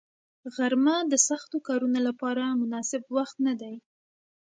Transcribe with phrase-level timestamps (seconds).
[0.55, 3.75] غرمه د سختو کارونو لپاره مناسب وخت نه دی